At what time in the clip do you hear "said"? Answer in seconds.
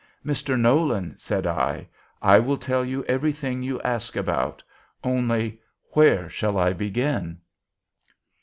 1.19-1.45